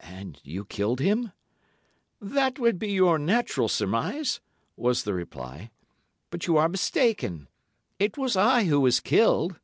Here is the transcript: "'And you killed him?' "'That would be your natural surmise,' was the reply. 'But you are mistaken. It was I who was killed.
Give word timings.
"'And 0.00 0.40
you 0.42 0.64
killed 0.64 0.98
him?' 0.98 1.30
"'That 2.20 2.58
would 2.58 2.80
be 2.80 2.90
your 2.90 3.16
natural 3.16 3.68
surmise,' 3.68 4.40
was 4.74 5.04
the 5.04 5.14
reply. 5.14 5.70
'But 6.30 6.48
you 6.48 6.56
are 6.56 6.68
mistaken. 6.68 7.46
It 8.00 8.18
was 8.18 8.34
I 8.36 8.64
who 8.64 8.80
was 8.80 8.98
killed. 8.98 9.60